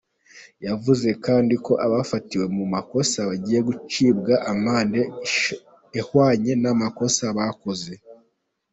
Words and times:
Yavuze 0.67 1.09
kandi 1.25 1.53
ko 1.65 1.73
abafatiwe 1.85 2.45
mu 2.57 2.65
makosa 2.73 3.17
bagiye 3.29 3.59
gucibwa 3.67 4.33
amande 4.51 5.01
ahwanye 6.01 6.51
n’amakosa 6.63 7.23
bakoze. 7.37 7.93